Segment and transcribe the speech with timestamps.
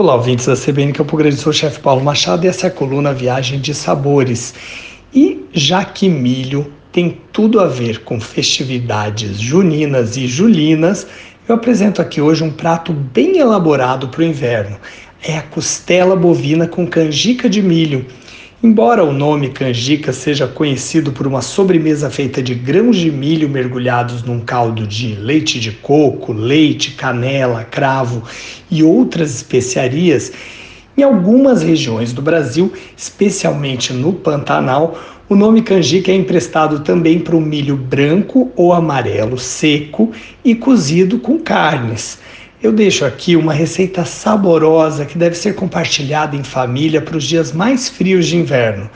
[0.00, 2.72] Olá, ouvintes da CBN Campo Grande, sou o chefe Paulo Machado e essa é a
[2.72, 4.54] coluna Viagem de Sabores.
[5.12, 11.06] E já que milho tem tudo a ver com festividades juninas e julinas,
[11.46, 14.78] eu apresento aqui hoje um prato bem elaborado para o inverno.
[15.22, 18.06] É a costela bovina com canjica de milho.
[18.62, 24.22] Embora o nome canjica seja conhecido por uma sobremesa feita de grãos de milho mergulhados
[24.22, 28.22] num caldo de leite de coco, leite, canela, cravo
[28.70, 30.30] e outras especiarias,
[30.94, 37.36] em algumas regiões do Brasil, especialmente no Pantanal, o nome canjica é emprestado também para
[37.36, 40.12] o milho branco ou amarelo seco
[40.44, 42.18] e cozido com carnes.
[42.62, 47.52] Eu deixo aqui uma receita saborosa que deve ser compartilhada em família para os dias
[47.52, 48.90] mais frios de inverno.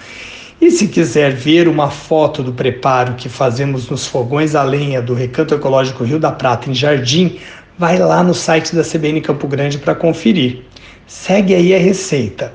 [0.61, 5.15] E se quiser ver uma foto do preparo que fazemos nos fogões a lenha do
[5.15, 7.39] Recanto Ecológico Rio da Prata, em Jardim,
[7.79, 10.63] vai lá no site da CBN Campo Grande para conferir.
[11.07, 12.53] Segue aí a receita: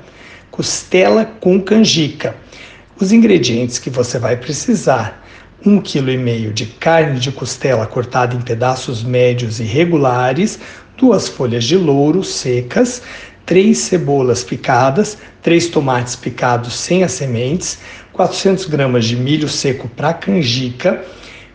[0.48, 2.36] costela com canjica.
[3.00, 5.24] Os ingredientes que você vai precisar:
[5.66, 10.58] 1,5 kg de carne de costela cortada em pedaços médios e regulares,
[11.00, 13.00] duas folhas de louro secas,
[13.46, 17.78] três cebolas picadas, três tomates picados sem as sementes,
[18.12, 21.02] 400 gramas de milho seco para canjica,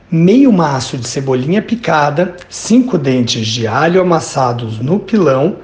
[0.10, 5.58] meio maço de cebolinha picada, cinco dentes de alho amassados no pilão,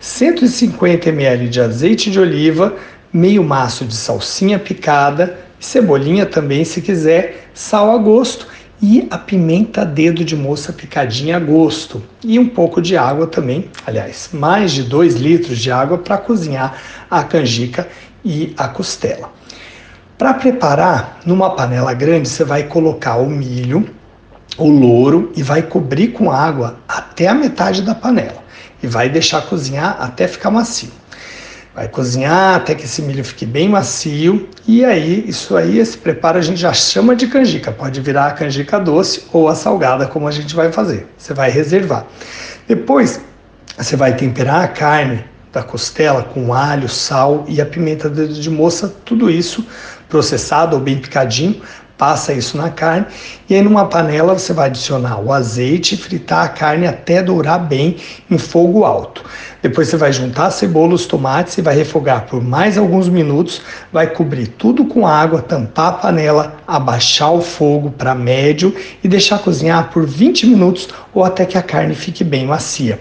[0.00, 2.74] 150 ml de azeite de oliva,
[3.12, 8.48] meio maço de salsinha picada, cebolinha também se quiser, sal a gosto
[8.80, 13.70] e a pimenta dedo de moça picadinha a gosto e um pouco de água também,
[13.86, 17.88] aliás, mais de 2 litros de água para cozinhar a canjica
[18.24, 19.32] e a costela.
[20.18, 23.88] Para preparar, numa panela grande, você vai colocar o milho,
[24.56, 28.44] o louro e vai cobrir com água até a metade da panela
[28.82, 30.90] e vai deixar cozinhar até ficar macio.
[31.76, 36.38] Vai cozinhar até que esse milho fique bem macio e aí isso aí esse preparo
[36.38, 37.70] a gente já chama de canjica.
[37.70, 41.06] Pode virar a canjica doce ou a salgada como a gente vai fazer.
[41.18, 42.06] Você vai reservar.
[42.66, 43.20] Depois
[43.76, 45.22] você vai temperar a carne
[45.52, 49.62] da costela com alho, sal e a pimenta de moça, tudo isso
[50.08, 51.60] processado ou bem picadinho
[51.96, 53.06] passa isso na carne
[53.48, 57.58] e aí numa panela você vai adicionar o azeite e fritar a carne até dourar
[57.58, 57.96] bem
[58.30, 59.24] em fogo alto.
[59.62, 63.62] Depois você vai juntar a cebola, os tomates e vai refogar por mais alguns minutos,
[63.92, 69.38] vai cobrir tudo com água, tampar a panela, abaixar o fogo para médio e deixar
[69.38, 73.00] cozinhar por 20 minutos ou até que a carne fique bem macia.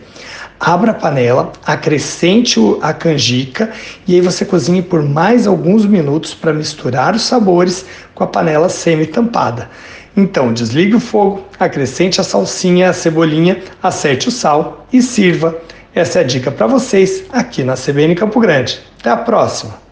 [0.59, 3.71] Abra a panela, acrescente a canjica
[4.07, 8.69] e aí você cozinhe por mais alguns minutos para misturar os sabores com a panela
[8.69, 9.69] semi-tampada.
[10.15, 15.57] Então, desligue o fogo, acrescente a salsinha, a cebolinha, acerte o sal e sirva.
[15.93, 18.79] Essa é a dica para vocês aqui na CBN Campo Grande.
[18.99, 19.84] Até a próxima!